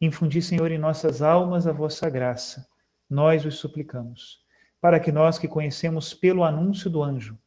Infundi, 0.00 0.42
Senhor, 0.42 0.70
em 0.70 0.78
nossas 0.78 1.22
almas 1.22 1.66
a 1.66 1.72
vossa 1.72 2.10
graça, 2.10 2.68
nós 3.08 3.46
os 3.46 3.58
suplicamos, 3.58 4.44
para 4.78 5.00
que 5.00 5.10
nós 5.10 5.38
que 5.38 5.48
conhecemos 5.48 6.12
pelo 6.12 6.44
anúncio 6.44 6.90
do 6.90 7.02
anjo 7.02 7.38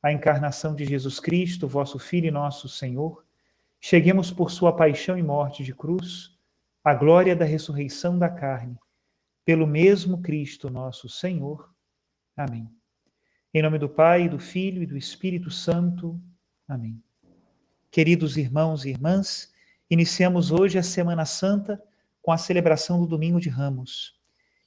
a 0.00 0.12
encarnação 0.12 0.72
de 0.72 0.84
Jesus 0.84 1.18
Cristo, 1.18 1.66
vosso 1.66 1.98
Filho 1.98 2.28
e 2.28 2.30
nosso 2.30 2.68
Senhor, 2.68 3.24
cheguemos 3.80 4.30
por 4.30 4.52
sua 4.52 4.72
paixão 4.72 5.18
e 5.18 5.22
morte 5.22 5.64
de 5.64 5.74
cruz 5.74 6.38
à 6.84 6.94
glória 6.94 7.34
da 7.34 7.44
ressurreição 7.44 8.16
da 8.16 8.28
carne, 8.28 8.78
pelo 9.44 9.66
mesmo 9.66 10.22
Cristo 10.22 10.70
nosso 10.70 11.08
Senhor. 11.08 11.68
Amém. 12.36 12.70
Em 13.52 13.62
nome 13.62 13.78
do 13.78 13.88
Pai, 13.88 14.28
do 14.28 14.38
Filho 14.38 14.80
e 14.80 14.86
do 14.86 14.96
Espírito 14.96 15.50
Santo. 15.50 16.20
Amém. 16.68 17.02
Queridos 17.90 18.36
irmãos 18.36 18.84
e 18.84 18.90
irmãs, 18.90 19.52
iniciamos 19.90 20.52
hoje 20.52 20.78
a 20.78 20.84
Semana 20.84 21.24
Santa 21.24 21.82
com 22.26 22.32
a 22.32 22.36
celebração 22.36 22.98
do 23.00 23.06
Domingo 23.06 23.40
de 23.40 23.48
Ramos. 23.48 24.18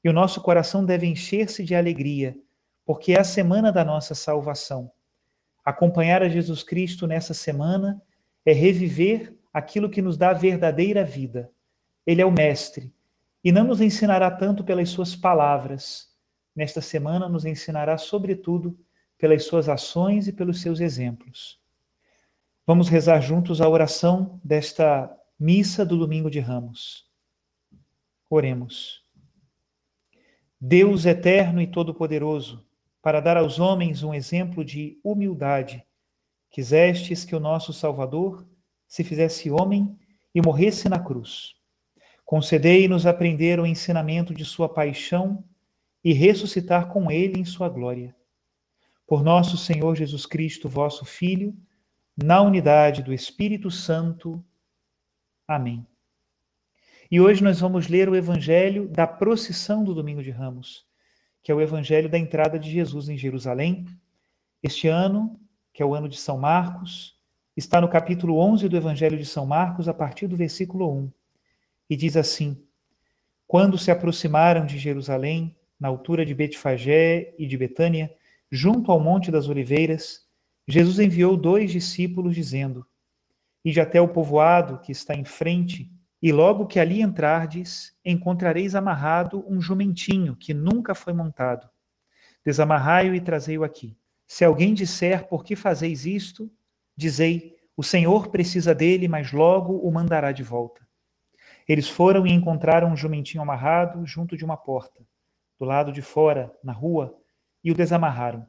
E 0.02 0.07
o 0.07 0.13
nosso 0.13 0.39
coração 0.39 0.85
deve 0.85 1.05
encher-se 1.05 1.61
de 1.61 1.75
alegria, 1.75 2.33
porque 2.85 3.11
é 3.11 3.19
a 3.19 3.23
semana 3.25 3.69
da 3.69 3.83
nossa 3.83 4.15
salvação. 4.15 4.89
Acompanhar 5.65 6.23
a 6.23 6.30
Jesus 6.30 6.64
Cristo 6.64 7.05
nessa 7.05 7.33
semana 7.33 8.02
é 8.45 8.53
reviver 8.53 9.36
aquilo 9.53 9.89
que 9.89 10.02
nos 10.02 10.15
dá 10.15 10.31
verdadeira 10.31 11.03
vida. 11.03 11.52
Ele 12.08 12.21
é 12.21 12.25
o 12.25 12.31
Mestre 12.31 12.93
e 13.43 13.52
não 13.52 13.65
nos 13.65 13.81
ensinará 13.81 14.31
tanto 14.31 14.64
pelas 14.64 14.87
suas 14.89 15.14
palavras. 15.14 16.08
Nesta 16.55 16.80
semana, 16.80 17.27
nos 17.27 17.43
ensinará, 17.43 17.98
sobretudo, 17.98 18.80
pelas 19.17 19.43
suas 19.43 19.67
ações 19.67 20.30
e 20.30 20.31
pelos 20.31 20.61
seus 20.61 20.80
exemplos. 20.80 21.59
Vamos 22.65 22.87
rezar 22.87 23.19
juntos 23.19 23.59
a 23.59 23.67
oração 23.67 24.39
desta 24.45 25.14
missa 25.37 25.86
do 25.86 25.98
Domingo 25.98 26.31
de 26.31 26.39
Ramos. 26.39 27.08
Oremos. 28.30 29.04
Deus 30.62 31.06
eterno 31.06 31.62
e 31.62 31.66
todo-poderoso, 31.66 32.64
para 33.02 33.20
dar 33.20 33.38
aos 33.38 33.60
homens 33.60 34.04
um 34.04 34.14
exemplo 34.14 34.64
de 34.64 35.00
humildade, 35.04 35.84
quisestes 36.52 37.26
que 37.26 37.36
o 37.36 37.40
nosso 37.40 37.73
Salvador 37.73 38.48
se 38.88 39.04
fizesse 39.04 39.50
homem 39.50 39.98
e 40.36 40.42
morresse 40.42 40.88
na 40.88 41.00
cruz. 41.00 41.56
Concedei-nos 42.23 43.08
aprender 43.08 43.60
o 43.60 43.66
ensinamento 43.66 44.34
de 44.34 44.46
Sua 44.46 44.70
paixão 44.70 45.44
e 46.04 46.14
ressuscitar 46.14 46.90
com 46.90 47.10
Ele 47.10 47.40
em 47.40 47.46
Sua 47.46 47.67
glória. 47.67 48.16
Por 49.08 49.23
nosso 49.23 49.58
Senhor 49.58 49.96
Jesus 49.96 50.28
Cristo, 50.28 50.70
vosso 50.70 51.04
Filho, 51.04 51.58
na 52.16 52.42
unidade 52.42 53.02
do 53.02 53.11
Espírito 53.11 53.72
Santo. 53.72 54.44
Amém. 55.48 55.88
E 57.11 57.20
hoje 57.20 57.43
nós 57.43 57.59
vamos 57.59 57.87
ler 57.87 58.08
o 58.08 58.15
evangelho 58.15 58.87
da 58.87 59.08
procissão 59.08 59.83
do 59.83 59.95
Domingo 59.95 60.21
de 60.21 60.30
Ramos, 60.30 60.86
que 61.42 61.52
é 61.52 61.55
o 61.55 61.59
evangelho 61.59 62.08
da 62.08 62.20
entrada 62.20 62.59
de 62.59 62.70
Jesus 62.70 63.09
em 63.09 63.17
Jerusalém. 63.17 63.87
Este 64.61 64.87
ano, 64.87 65.39
que 65.73 65.81
é 65.81 65.86
o 65.86 65.95
ano 65.95 66.08
de 66.08 66.19
São 66.19 66.37
Marcos, 66.37 67.17
está 67.58 67.81
no 67.81 67.89
capítulo 67.89 68.37
11 68.37 68.69
do 68.69 68.77
evangelho 68.77 69.17
de 69.17 69.25
São 69.25 69.43
Marcos, 69.43 69.87
a 69.87 69.93
partir 69.93 70.27
do 70.27 70.37
versículo 70.37 70.87
1. 70.87 71.11
E 71.89 71.95
diz 71.95 72.15
assim: 72.15 72.64
Quando 73.48 73.75
se 73.75 73.89
aproximaram 73.89 74.64
de 74.64 74.77
Jerusalém, 74.77 75.58
na 75.80 75.87
altura 75.87 76.23
de 76.23 76.36
Betfagé 76.36 77.33
e 77.39 77.48
de 77.48 77.58
Betânia, 77.58 78.14
junto 78.52 78.92
ao 78.92 78.99
Monte 78.99 79.31
das 79.31 79.49
Oliveiras, 79.49 80.27
Jesus 80.67 80.99
enviou 80.99 81.36
dois 81.36 81.71
discípulos, 81.71 82.36
dizendo: 82.36 82.86
Ide 83.65 83.81
até 83.81 83.99
o 83.99 84.09
povoado 84.09 84.77
que 84.77 84.92
está 84.92 85.15
em 85.15 85.25
frente 85.25 85.92
e 86.21 86.31
logo 86.31 86.67
que 86.67 86.80
ali 86.80 87.02
entrardes, 87.02 87.95
encontrareis 88.03 88.75
amarrado 88.75 89.45
um 89.47 89.61
jumentinho 89.61 90.35
que 90.35 90.53
nunca 90.53 90.93
foi 90.93 91.13
montado. 91.13 91.69
Desamarrai-o 92.45 93.15
e 93.15 93.21
trazei-o 93.21 93.63
aqui. 93.63 93.97
Se 94.27 94.43
alguém 94.43 94.73
disser 94.73 95.27
por 95.27 95.43
que 95.43 95.55
fazeis 95.55 96.05
isto, 96.05 96.52
dizei: 96.95 97.55
o 97.75 97.83
Senhor 97.83 98.27
precisa 98.27 98.75
dele, 98.75 99.07
mas 99.07 99.31
logo 99.31 99.77
o 99.77 99.91
mandará 99.91 100.31
de 100.31 100.43
volta. 100.43 100.85
Eles 101.67 101.87
foram 101.87 102.27
e 102.27 102.31
encontraram 102.31 102.91
um 102.91 102.97
jumentinho 102.97 103.41
amarrado 103.41 104.05
junto 104.05 104.36
de 104.36 104.43
uma 104.43 104.57
porta, 104.57 105.01
do 105.57 105.65
lado 105.65 105.91
de 105.91 106.01
fora, 106.01 106.53
na 106.63 106.73
rua, 106.73 107.15
e 107.63 107.71
o 107.71 107.75
desamarraram. 107.75 108.45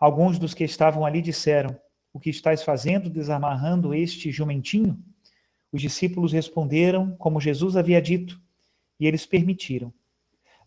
Alguns 0.00 0.38
dos 0.38 0.54
que 0.54 0.64
estavam 0.64 1.06
ali 1.06 1.22
disseram: 1.22 1.78
O 2.12 2.18
que 2.18 2.30
estás 2.30 2.64
fazendo 2.64 3.08
desamarrando 3.08 3.94
este 3.94 4.32
jumentinho? 4.32 4.98
Os 5.74 5.82
discípulos 5.82 6.32
responderam 6.32 7.16
como 7.16 7.40
Jesus 7.40 7.76
havia 7.76 8.00
dito, 8.00 8.40
e 9.00 9.08
eles 9.08 9.26
permitiram. 9.26 9.92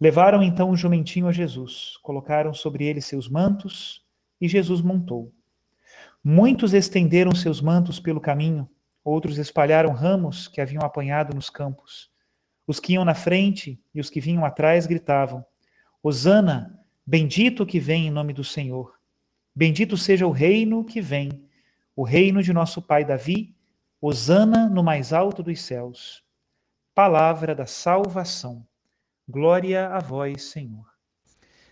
Levaram 0.02 0.44
então 0.44 0.70
o 0.70 0.76
jumentinho 0.76 1.30
a 1.30 1.32
Jesus, 1.32 1.98
colocaram 2.04 2.54
sobre 2.54 2.84
ele 2.84 3.00
seus 3.00 3.30
mantos, 3.30 4.06
e 4.42 4.50
Jesus 4.50 4.82
montou. 4.82 5.32
Muitos 6.22 6.74
estenderam 6.74 7.34
seus 7.34 7.62
mantos 7.62 8.02
pelo 8.02 8.20
caminho, 8.20 8.70
outros 9.02 9.38
espalharam 9.38 9.94
ramos 9.94 10.50
que 10.50 10.60
haviam 10.60 10.84
apanhado 10.84 11.34
nos 11.34 11.50
campos. 11.50 12.12
Os 12.68 12.78
que 12.78 12.92
iam 12.92 13.06
na 13.06 13.16
frente 13.16 13.82
e 13.96 14.02
os 14.02 14.10
que 14.10 14.20
vinham 14.20 14.44
atrás 14.44 14.86
gritavam: 14.86 15.42
Hosana, 16.04 16.78
bendito 17.06 17.66
que 17.66 17.80
vem 17.80 18.08
em 18.08 18.12
nome 18.12 18.34
do 18.34 18.44
Senhor. 18.44 18.94
Bendito 19.56 19.96
seja 19.96 20.28
o 20.28 20.32
reino 20.32 20.84
que 20.84 21.00
vem, 21.00 21.48
o 21.96 22.04
reino 22.04 22.44
de 22.44 22.52
nosso 22.52 22.82
pai 22.82 23.06
Davi 23.06 23.56
Hosana 24.00 24.70
no 24.70 24.84
mais 24.84 25.12
alto 25.12 25.42
dos 25.42 25.60
céus. 25.60 26.22
Palavra 26.94 27.56
da 27.56 27.66
salvação. 27.66 28.64
Glória 29.28 29.88
a 29.88 29.98
vós, 30.00 30.44
Senhor. 30.44 30.86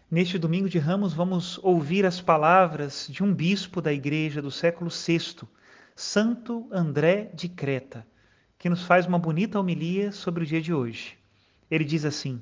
Neste 0.09 0.39
domingo 0.39 0.67
de 0.67 0.79
Ramos, 0.79 1.13
vamos 1.13 1.59
ouvir 1.59 2.03
as 2.03 2.19
palavras 2.19 3.07
de 3.11 3.23
um 3.23 3.31
bispo 3.31 3.79
da 3.79 3.93
igreja 3.93 4.41
do 4.41 4.49
século 4.49 4.89
VI, 4.89 5.47
Santo 5.95 6.67
André 6.71 7.29
de 7.31 7.47
Creta, 7.47 8.07
que 8.57 8.71
nos 8.71 8.81
faz 8.81 9.05
uma 9.05 9.19
bonita 9.19 9.59
homilia 9.59 10.11
sobre 10.11 10.43
o 10.43 10.47
dia 10.47 10.63
de 10.63 10.73
hoje. 10.73 11.19
Ele 11.69 11.83
diz 11.83 12.05
assim: 12.05 12.41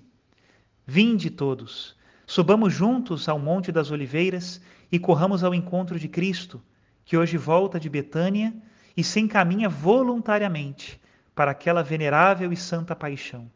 Vinde 0.87 1.29
todos, 1.29 1.97
subamos 2.25 2.73
juntos 2.73 3.27
ao 3.27 3.37
Monte 3.37 3.69
das 3.69 3.91
Oliveiras 3.91 4.61
e 4.89 4.97
corramos 4.97 5.43
ao 5.43 5.53
encontro 5.53 5.99
de 5.99 6.07
Cristo, 6.07 6.63
que 7.03 7.17
hoje 7.17 7.35
volta 7.35 7.77
de 7.77 7.89
Betânia 7.89 8.55
e 8.95 9.03
se 9.03 9.19
encaminha 9.19 9.67
voluntariamente 9.67 11.01
para 11.35 11.51
aquela 11.51 11.81
venerável 11.81 12.53
e 12.53 12.57
santa 12.57 12.95
paixão, 12.95 13.49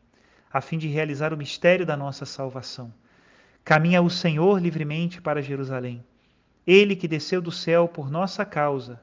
a 0.51 0.61
fim 0.61 0.77
de 0.77 0.87
realizar 0.87 1.33
o 1.33 1.37
mistério 1.37 1.85
da 1.85 1.95
nossa 1.95 2.25
salvação. 2.25 2.93
Caminha 3.63 4.01
o 4.01 4.09
Senhor 4.09 4.59
livremente 4.59 5.21
para 5.21 5.41
Jerusalém. 5.41 6.03
Ele 6.65 6.95
que 6.95 7.07
desceu 7.07 7.41
do 7.41 7.51
céu 7.51 7.87
por 7.87 8.09
nossa 8.09 8.45
causa, 8.45 8.99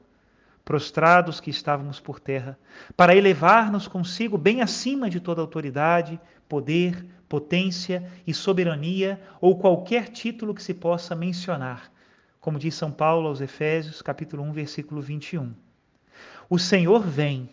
prostrados 0.63 1.39
que 1.39 1.51
estávamos 1.51 1.99
por 1.99 2.19
terra, 2.19 2.57
para 2.97 3.15
elevar-nos 3.15 3.87
consigo 3.87 4.37
bem 4.37 4.61
acima 4.61 5.09
de 5.09 5.19
toda 5.19 5.39
autoridade, 5.39 6.19
poder, 6.49 7.05
potência 7.29 8.11
e 8.25 8.33
soberania 8.33 9.21
ou 9.39 9.57
qualquer 9.57 10.09
título 10.09 10.53
que 10.53 10.63
se 10.63 10.73
possa 10.73 11.15
mencionar, 11.15 11.91
como 12.39 12.59
diz 12.59 12.75
São 12.75 12.91
Paulo 12.91 13.27
aos 13.27 13.41
Efésios, 13.41 14.01
capítulo 14.01 14.43
1, 14.43 14.51
versículo 14.51 15.01
21. 15.01 15.64
O 16.47 16.59
Senhor 16.59 17.01
vem, 17.01 17.49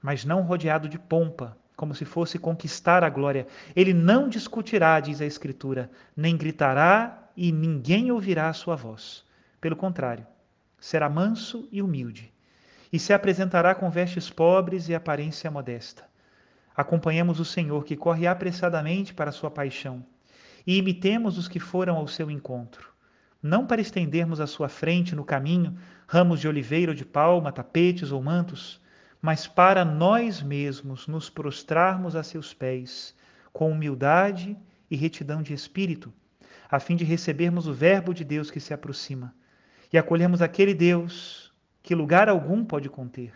mas 0.00 0.24
não 0.24 0.42
rodeado 0.42 0.88
de 0.88 0.98
pompa, 0.98 1.56
como 1.74 1.94
se 1.94 2.04
fosse 2.04 2.38
conquistar 2.38 3.02
a 3.02 3.10
glória. 3.10 3.46
Ele 3.74 3.92
não 3.92 4.28
discutirá, 4.28 5.00
diz 5.00 5.20
a 5.20 5.26
Escritura, 5.26 5.90
nem 6.16 6.36
gritará 6.36 7.28
e 7.36 7.50
ninguém 7.50 8.12
ouvirá 8.12 8.48
a 8.48 8.52
sua 8.52 8.76
voz. 8.76 9.24
Pelo 9.60 9.74
contrário, 9.74 10.24
será 10.78 11.08
manso 11.10 11.68
e 11.72 11.82
humilde, 11.82 12.32
e 12.92 13.00
se 13.00 13.12
apresentará 13.12 13.74
com 13.74 13.90
vestes 13.90 14.30
pobres 14.30 14.88
e 14.88 14.94
aparência 14.94 15.50
modesta. 15.50 16.04
Acompanhemos 16.76 17.40
o 17.40 17.44
Senhor 17.44 17.84
que 17.84 17.96
corre 17.96 18.28
apressadamente 18.28 19.12
para 19.12 19.30
a 19.30 19.32
sua 19.32 19.50
paixão, 19.50 20.06
e 20.64 20.76
imitemos 20.76 21.36
os 21.36 21.48
que 21.48 21.58
foram 21.58 21.96
ao 21.96 22.06
seu 22.06 22.30
encontro 22.30 22.95
não 23.42 23.66
para 23.66 23.80
estendermos 23.80 24.40
à 24.40 24.46
sua 24.46 24.68
frente 24.68 25.14
no 25.14 25.24
caminho 25.24 25.76
ramos 26.06 26.40
de 26.40 26.48
oliveira 26.48 26.92
ou 26.92 26.96
de 26.96 27.04
palma, 27.04 27.52
tapetes 27.52 28.12
ou 28.12 28.22
mantos, 28.22 28.80
mas 29.20 29.46
para 29.46 29.84
nós 29.84 30.42
mesmos 30.42 31.06
nos 31.06 31.28
prostrarmos 31.28 32.14
a 32.14 32.22
seus 32.22 32.54
pés, 32.54 33.14
com 33.52 33.70
humildade 33.70 34.56
e 34.90 34.96
retidão 34.96 35.42
de 35.42 35.52
espírito, 35.52 36.12
a 36.70 36.78
fim 36.78 36.96
de 36.96 37.04
recebermos 37.04 37.66
o 37.66 37.74
Verbo 37.74 38.14
de 38.14 38.24
Deus 38.24 38.50
que 38.50 38.60
se 38.60 38.72
aproxima 38.72 39.34
e 39.92 39.98
acolhermos 39.98 40.42
aquele 40.42 40.74
Deus 40.74 41.52
que 41.82 41.94
lugar 41.94 42.28
algum 42.28 42.64
pode 42.64 42.88
conter. 42.88 43.32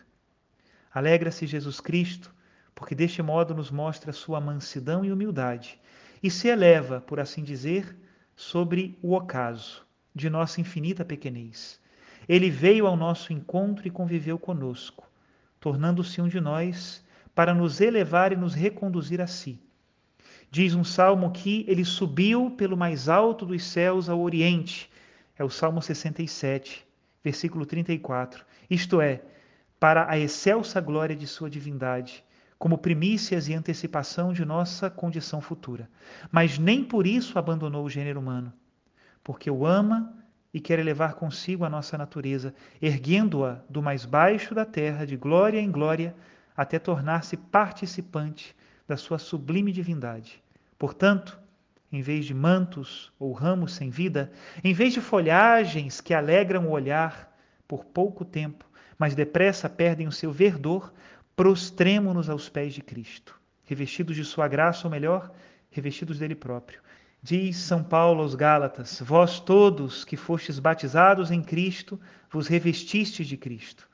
Alegra-se 0.92 1.46
Jesus 1.46 1.80
Cristo, 1.80 2.34
porque 2.74 2.94
deste 2.94 3.22
modo 3.22 3.54
nos 3.54 3.70
mostra 3.70 4.12
sua 4.12 4.40
mansidão 4.40 5.04
e 5.04 5.12
humildade 5.12 5.80
e 6.22 6.30
se 6.30 6.48
eleva, 6.48 7.00
por 7.00 7.20
assim 7.20 7.42
dizer, 7.44 7.96
sobre 8.34 8.98
o 9.02 9.14
ocaso 9.14 9.86
de 10.14 10.28
nossa 10.28 10.60
infinita 10.60 11.04
pequenez. 11.04 11.80
Ele 12.28 12.50
veio 12.50 12.86
ao 12.86 12.96
nosso 12.96 13.32
encontro 13.32 13.86
e 13.86 13.90
conviveu 13.90 14.38
conosco, 14.38 15.08
tornando-se 15.58 16.20
um 16.20 16.28
de 16.28 16.40
nós 16.40 17.04
para 17.34 17.54
nos 17.54 17.80
elevar 17.80 18.32
e 18.32 18.36
nos 18.36 18.54
reconduzir 18.54 19.20
a 19.20 19.26
si. 19.26 19.58
Diz 20.50 20.74
um 20.74 20.84
salmo 20.84 21.30
que 21.30 21.64
ele 21.68 21.84
subiu 21.84 22.50
pelo 22.50 22.76
mais 22.76 23.08
alto 23.08 23.46
dos 23.46 23.64
céus 23.64 24.08
ao 24.08 24.20
oriente. 24.20 24.90
É 25.38 25.44
o 25.44 25.50
Salmo 25.50 25.80
67, 25.80 26.86
versículo 27.22 27.64
34. 27.64 28.44
Isto 28.68 29.00
é, 29.00 29.22
para 29.78 30.10
a 30.10 30.18
excelsa 30.18 30.80
glória 30.80 31.14
de 31.14 31.26
sua 31.26 31.48
divindade, 31.48 32.24
como 32.58 32.76
primícias 32.76 33.48
e 33.48 33.54
antecipação 33.54 34.32
de 34.32 34.44
nossa 34.44 34.90
condição 34.90 35.40
futura. 35.40 35.88
Mas 36.30 36.58
nem 36.58 36.84
por 36.84 37.06
isso 37.06 37.38
abandonou 37.38 37.84
o 37.84 37.90
gênero 37.90 38.20
humano 38.20 38.52
porque 39.22 39.50
o 39.50 39.66
ama 39.66 40.14
e 40.52 40.60
quer 40.60 40.78
elevar 40.78 41.14
consigo 41.14 41.64
a 41.64 41.70
nossa 41.70 41.96
natureza, 41.96 42.54
erguendo-a 42.80 43.60
do 43.68 43.80
mais 43.82 44.04
baixo 44.04 44.54
da 44.54 44.64
terra, 44.64 45.06
de 45.06 45.16
glória 45.16 45.60
em 45.60 45.70
glória, 45.70 46.14
até 46.56 46.78
tornar-se 46.78 47.36
participante 47.36 48.54
da 48.86 48.96
sua 48.96 49.18
sublime 49.18 49.72
divindade. 49.72 50.42
Portanto, 50.76 51.38
em 51.92 52.02
vez 52.02 52.24
de 52.24 52.34
mantos 52.34 53.12
ou 53.18 53.32
ramos 53.32 53.74
sem 53.74 53.90
vida, 53.90 54.30
em 54.62 54.72
vez 54.72 54.92
de 54.92 55.00
folhagens 55.00 56.00
que 56.00 56.14
alegram 56.14 56.66
o 56.66 56.70
olhar 56.70 57.36
por 57.66 57.84
pouco 57.84 58.24
tempo, 58.24 58.64
mas 58.98 59.14
depressa 59.14 59.68
perdem 59.68 60.06
o 60.06 60.12
seu 60.12 60.32
verdor, 60.32 60.92
prostremo-nos 61.34 62.28
aos 62.28 62.48
pés 62.48 62.74
de 62.74 62.82
Cristo, 62.82 63.40
revestidos 63.64 64.14
de 64.14 64.24
sua 64.24 64.46
graça, 64.46 64.86
ou 64.86 64.90
melhor, 64.90 65.32
revestidos 65.70 66.18
dele 66.18 66.34
próprio, 66.34 66.80
Diz 67.22 67.58
São 67.58 67.84
Paulo 67.84 68.22
aos 68.22 68.34
Gálatas: 68.34 68.98
Vós 69.04 69.40
todos 69.40 70.04
que 70.06 70.16
fostes 70.16 70.58
batizados 70.58 71.30
em 71.30 71.42
Cristo, 71.42 72.00
vos 72.30 72.48
revestistes 72.48 73.26
de 73.26 73.36
Cristo. 73.36 73.86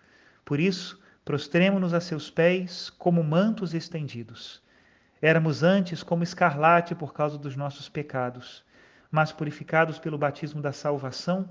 Por 0.44 0.60
isso, 0.60 1.00
prostremo-nos 1.24 1.92
a 1.92 2.00
seus 2.00 2.30
pés 2.30 2.88
como 2.88 3.24
mantos 3.24 3.74
estendidos. 3.74 4.62
Éramos 5.20 5.64
antes 5.64 6.04
como 6.04 6.22
escarlate 6.22 6.94
por 6.94 7.12
causa 7.12 7.36
dos 7.36 7.56
nossos 7.56 7.88
pecados, 7.88 8.64
mas 9.10 9.32
purificados 9.32 9.98
pelo 9.98 10.16
batismo 10.16 10.62
da 10.62 10.70
salvação, 10.70 11.50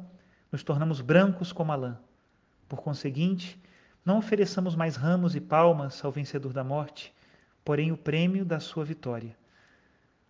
nos 0.50 0.63
tornamos 0.63 1.01
brancos 1.01 1.51
como 1.51 1.74
a 1.74 1.75
lã. 1.75 2.00
Por 2.69 2.81
conseguinte, 2.81 3.62
não 4.06 4.19
ofereçamos 4.19 4.77
mais 4.77 4.95
ramos 4.95 5.36
e 5.36 5.42
palmas 5.42 6.06
ao 6.06 6.12
vencedor 6.12 6.54
da 6.54 6.63
morte, 6.63 7.13
porém 7.66 7.92
o 7.92 7.98
prêmio 7.98 8.45
da 8.45 8.62
sua 8.62 8.86
vitória. 8.86 9.36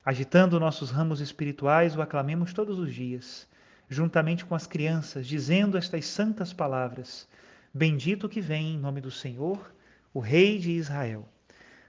Agitando 0.05 0.59
nossos 0.59 0.91
ramos 0.91 1.19
espirituais, 1.19 1.95
o 1.95 2.01
aclamemos 2.01 2.53
todos 2.53 2.77
os 2.77 2.93
dias, 2.93 3.47
juntamente 3.89 4.45
com 4.45 4.53
as 4.53 4.67
crianças, 4.67 5.25
dizendo 5.25 5.79
estas 5.79 6.05
santas 6.05 6.53
palavras: 6.53 7.27
Bendito 7.73 8.29
que 8.29 8.39
vem 8.39 8.75
em 8.75 8.77
nome 8.77 9.01
do 9.01 9.09
Senhor, 9.09 9.73
o 10.13 10.19
Rei 10.19 10.59
de 10.59 10.69
Israel. 10.69 11.27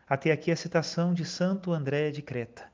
Até 0.08 0.32
aqui 0.32 0.50
a 0.50 0.56
citação 0.56 1.12
de 1.12 1.26
Santo 1.26 1.74
André 1.74 2.10
de 2.10 2.22
Creta. 2.22 2.64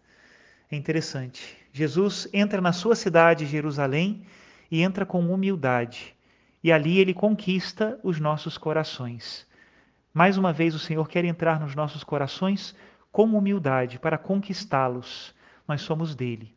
É 0.71 0.77
interessante. 0.77 1.56
Jesus 1.73 2.29
entra 2.33 2.61
na 2.61 2.73
sua 2.73 2.94
cidade, 2.94 3.44
Jerusalém, 3.44 4.25
e 4.71 4.81
entra 4.81 5.05
com 5.05 5.29
humildade. 5.29 6.15
E 6.62 6.71
ali 6.71 6.99
ele 6.99 7.12
conquista 7.12 7.99
os 8.05 8.21
nossos 8.21 8.56
corações. 8.56 9.44
Mais 10.15 10.39
uma 10.39 10.53
vez, 10.53 10.73
o 10.73 10.79
Senhor 10.79 11.09
quer 11.09 11.25
entrar 11.25 11.59
nos 11.59 11.75
nossos 11.75 12.05
corações 12.05 12.77
com 13.12 13.26
humildade 13.26 13.99
para 13.99 14.19
conquistá-los. 14.19 15.35
Nós 15.69 15.82
somos 15.82 16.14
dele. 16.14 16.53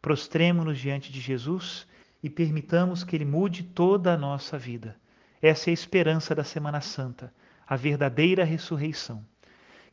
Prostremo-nos 0.00 0.78
diante 0.78 1.12
de 1.12 1.20
Jesus 1.20 1.86
e 2.22 2.30
permitamos 2.30 3.02
que 3.02 3.16
ele 3.16 3.24
mude 3.24 3.64
toda 3.64 4.14
a 4.14 4.16
nossa 4.16 4.56
vida. 4.56 4.96
Essa 5.42 5.68
é 5.68 5.72
a 5.72 5.74
esperança 5.74 6.34
da 6.34 6.44
Semana 6.44 6.80
Santa, 6.80 7.34
a 7.66 7.76
verdadeira 7.76 8.44
ressurreição. 8.44 9.24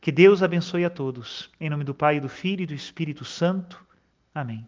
Que 0.00 0.12
Deus 0.12 0.42
abençoe 0.42 0.84
a 0.84 0.90
todos. 0.90 1.50
Em 1.60 1.68
nome 1.68 1.84
do 1.84 1.94
Pai, 1.94 2.20
do 2.20 2.28
Filho 2.28 2.62
e 2.62 2.66
do 2.66 2.74
Espírito 2.74 3.24
Santo. 3.24 3.84
Amém. 4.34 4.66